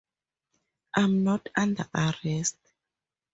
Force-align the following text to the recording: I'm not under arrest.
I'm 0.95 1.23
not 1.23 1.47
under 1.55 1.87
arrest. 1.93 2.57